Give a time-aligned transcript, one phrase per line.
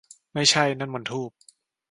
[0.33, 0.63] ไม่ใช่!
[0.79, 1.31] นั่นมันธูป!